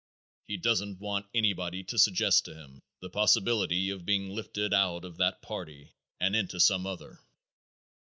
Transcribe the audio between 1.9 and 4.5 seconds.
suggest to him the possibility of being